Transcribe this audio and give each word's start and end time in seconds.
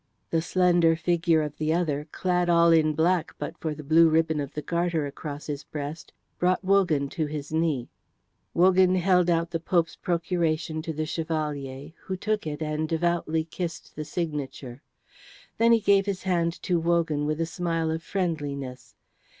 The 0.31 0.41
slender 0.41 0.95
figure 0.95 1.43
of 1.43 1.57
the 1.57 1.71
other, 1.75 2.07
clad 2.11 2.49
all 2.49 2.71
in 2.71 2.93
black 2.95 3.35
but 3.37 3.55
for 3.59 3.75
the 3.75 3.83
blue 3.83 4.09
ribbon 4.09 4.39
of 4.39 4.55
the 4.55 4.63
Garter 4.63 5.05
across 5.05 5.45
his 5.45 5.63
breast, 5.63 6.11
brought 6.39 6.63
Wogan 6.63 7.07
to 7.09 7.27
his 7.27 7.51
knee. 7.53 7.87
Wogan 8.55 8.95
held 8.95 9.29
out 9.29 9.51
the 9.51 9.59
Pope's 9.59 9.95
procuration 9.95 10.81
to 10.81 10.91
the 10.91 11.05
Chevalier, 11.05 11.91
who 12.03 12.17
took 12.17 12.47
it 12.47 12.63
and 12.63 12.89
devoutly 12.89 13.43
kissed 13.43 13.95
the 13.95 14.03
signature. 14.03 14.81
Then 15.59 15.71
he 15.71 15.79
gave 15.79 16.07
his 16.07 16.23
hand 16.23 16.59
to 16.63 16.79
Wogan 16.79 17.27
with 17.27 17.39
a 17.39 17.45
smile 17.45 17.91
of 17.91 18.01
friendliness. 18.01 18.95